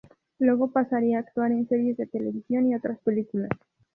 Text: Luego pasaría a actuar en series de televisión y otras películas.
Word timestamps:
Luego 0.39 0.71
pasaría 0.71 1.17
a 1.17 1.19
actuar 1.19 1.51
en 1.51 1.67
series 1.67 1.95
de 1.97 2.07
televisión 2.07 2.65
y 2.67 2.73
otras 2.73 2.97
películas. 3.01 3.51